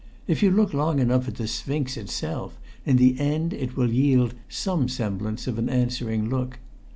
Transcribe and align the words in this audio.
If 0.25 0.41
you 0.41 0.49
look 0.49 0.73
long 0.73 0.97
enough 0.97 1.27
at 1.27 1.35
the 1.35 1.47
Sphinx 1.47 1.95
itself, 1.95 2.57
in 2.87 2.95
the 2.97 3.19
end 3.19 3.53
it 3.53 3.77
will 3.77 3.91
yield 3.93 4.33
some 4.49 4.89
semblance 4.89 5.45
of 5.45 5.59
an 5.59 5.69
answering 5.69 6.27
look. 6.27 6.57